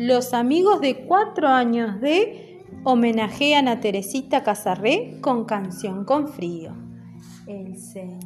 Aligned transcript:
Los 0.00 0.32
amigos 0.32 0.80
de 0.80 1.04
cuatro 1.04 1.46
años 1.46 2.00
de 2.00 2.64
homenajean 2.84 3.68
a 3.68 3.80
Teresita 3.80 4.42
Casarré 4.42 5.20
con 5.20 5.44
canción 5.44 6.06
con 6.06 6.28
frío. 6.28 6.72
El 7.46 7.76
señor 7.76 8.18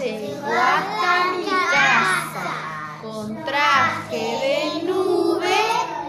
llegó 0.00 0.46
hasta 0.46 1.30
mi 1.30 1.44
casa 1.44 2.98
con 3.00 3.36
traje 3.44 4.82
de 4.82 4.82
nube 4.84 5.62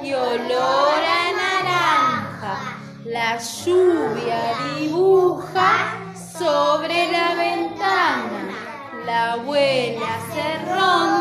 y 0.04 0.12
olor 0.12 1.04
a 1.06 1.62
naranja. 1.62 2.58
La 3.06 3.38
lluvia 3.38 4.40
dibuja 4.80 6.16
sobre 6.40 7.12
la 7.12 7.36
ventana. 7.36 8.56
La 9.06 9.34
abuela 9.34 10.20
se 10.34 10.66
ronda 10.66 11.16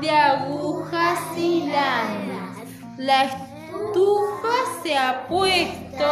de 0.00 0.06
lanas. 0.06 0.57
La 3.08 3.24
estufa 3.24 4.82
se 4.82 4.94
ha 4.94 5.26
puesto 5.28 6.04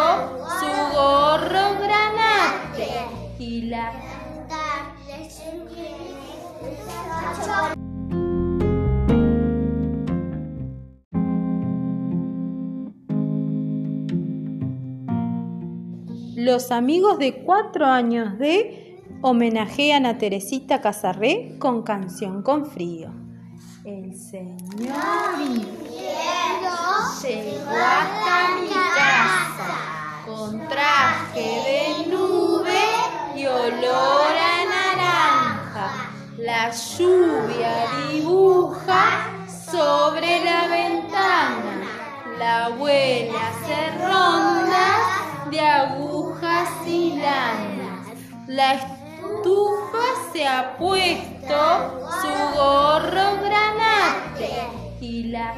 su 0.59 0.97
gorro 0.97 1.79
granate 1.79 2.89
y 3.39 3.61
la 3.67 3.93
Los 16.35 16.71
amigos 16.73 17.19
de 17.19 17.43
cuatro 17.43 17.85
años 17.85 18.39
de 18.39 19.03
homenajean 19.21 20.07
a 20.07 20.17
Teresita 20.17 20.81
Casarré 20.81 21.59
con 21.59 21.83
canción 21.83 22.43
con 22.43 22.65
frío. 22.65 23.11
El 23.85 24.17
señor 24.17 24.57
traje 30.69 31.49
de 31.67 32.11
nube 32.11 32.85
y 33.35 33.47
olor 33.47 34.35
a 34.53 34.57
naranja. 34.75 36.11
La 36.39 36.71
lluvia 36.71 37.87
dibuja 38.11 39.29
sobre 39.71 40.45
la 40.45 40.69
ventana. 40.69 41.89
La 42.39 42.67
abuela 42.67 43.53
se 43.67 43.91
ronda 43.99 44.89
de 45.51 45.61
agujas 45.61 46.69
y 46.87 47.17
lanas. 47.19 48.07
La 48.47 48.75
estufa 48.75 50.07
se 50.33 50.47
ha 50.47 50.77
puesto 50.77 52.09
su 52.21 52.59
gorro 52.59 53.41
granate 53.43 54.69
y 55.01 55.25
la 55.25 55.55